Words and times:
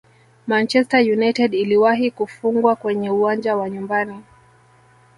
manchester 0.47 0.99
united 1.11 1.53
iliwahi 1.53 2.11
kufungwa 2.11 2.75
kwenye 2.75 3.09
uwanja 3.09 3.55
wa 3.57 3.69
nyumbani 3.69 4.23